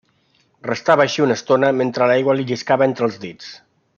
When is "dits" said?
3.27-3.55